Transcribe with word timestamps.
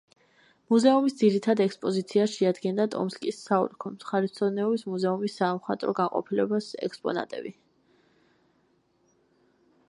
მუზეუმის 0.73 1.15
ძირითად 1.17 1.59
ექსპოზიციას 1.65 2.33
შეადგენდა 2.37 2.87
ტომსკის 2.95 3.41
საოლქო 3.49 3.91
მხარეთმცოდნეობის 3.97 4.87
მუზეუმის 4.95 5.37
სამხატვრო 5.43 5.95
განყოფილების 6.01 6.71
ექსპონატები. 6.89 7.53